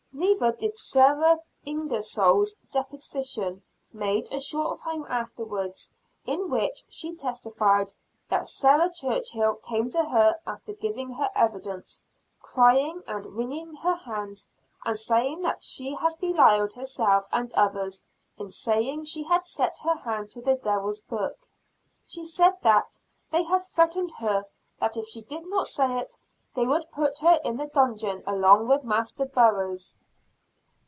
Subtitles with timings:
[0.13, 5.93] Neither did Sarah Ingersoll's deposition made a short time afterwards;
[6.25, 7.93] in which she testified
[8.29, 12.01] that "Sarah Churchill came to her after giving her evidence,
[12.39, 14.47] crying and wringing her hands,
[14.85, 18.01] and saying that she has belied herself and others
[18.37, 21.37] in saying she had set her hand to the Devil's book."
[22.05, 22.99] She said that
[23.31, 24.45] "they had threatened her
[24.79, 26.17] that if she did not say it,
[26.53, 29.97] they would put her in the dungeon along with Master Burroughs."